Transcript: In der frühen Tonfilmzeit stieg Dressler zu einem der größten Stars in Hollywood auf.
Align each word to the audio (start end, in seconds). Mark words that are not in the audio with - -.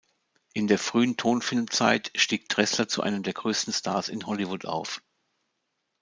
In 0.53 0.65
der 0.65 0.79
frühen 0.79 1.15
Tonfilmzeit 1.15 2.11
stieg 2.15 2.49
Dressler 2.49 2.87
zu 2.87 3.03
einem 3.03 3.21
der 3.21 3.33
größten 3.33 3.71
Stars 3.71 4.09
in 4.09 4.25
Hollywood 4.25 4.65
auf. 4.65 5.03